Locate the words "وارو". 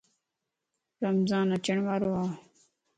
1.85-2.11